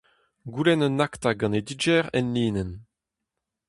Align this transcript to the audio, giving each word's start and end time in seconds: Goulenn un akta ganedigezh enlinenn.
Goulenn 0.53 0.85
un 0.87 1.03
akta 1.05 1.31
ganedigezh 1.39 2.09
enlinenn. 2.19 2.71